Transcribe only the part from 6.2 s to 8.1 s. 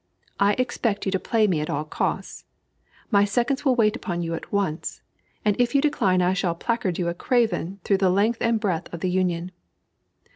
I shall placard you a craven through the